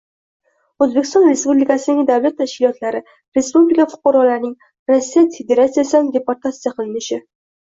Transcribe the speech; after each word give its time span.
O‘zbekiston 0.83 1.25
Respublikasining 1.31 1.99
davlat 2.07 2.35
tashkilotlari 2.39 3.01
respublika 3.39 3.87
fuqarolarining 3.93 4.57
Rossiya 4.95 5.25
Federatsiyasidan 5.37 6.11
deportatsiya 6.19 6.75
qilinishi 6.81 7.23